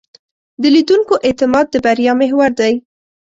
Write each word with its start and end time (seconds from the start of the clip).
د 0.61 0.63
لیدونکو 0.75 1.13
اعتماد 1.27 1.65
د 1.71 1.75
بریا 1.85 2.13
محور 2.21 2.51
دی. 2.59 2.73